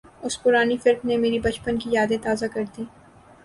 اُس 0.25 0.35
پرانی 0.43 0.77
فلم 0.77 1.01
نے 1.03 1.17
میری 1.17 1.39
بچپن 1.39 1.77
کی 1.79 1.89
یادیں 1.93 2.17
تازہ 2.17 2.45
کردیں 2.53 2.83